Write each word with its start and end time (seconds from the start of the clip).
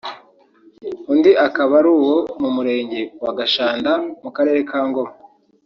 undi 1.11 1.31
akaba 1.47 1.73
ari 1.79 1.89
uwo 1.97 2.15
mu 2.41 2.49
Murenge 2.55 2.99
wa 3.23 3.31
Gashanda 3.39 3.91
mu 4.23 4.29
Karere 4.35 4.59
ka 4.69 4.79
Ngoma 4.87 5.13